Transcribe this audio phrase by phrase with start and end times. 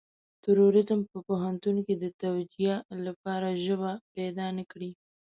[0.43, 4.91] تروريزم په پوهنتون کې د توجيه لپاره ژبه پيدا نه کړي.